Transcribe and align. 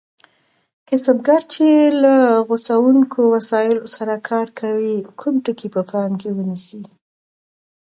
کسبګر 0.87 1.41
چې 1.53 1.67
له 2.01 2.13
غوڅوونکو 2.47 3.21
وسایلو 3.35 3.83
سره 3.95 4.13
کار 4.29 4.47
کوي 4.59 4.95
کوم 5.19 5.35
ټکي 5.45 5.67
په 5.75 5.81
پام 5.89 6.11
کې 6.21 6.29
ونیسي؟ 6.37 6.81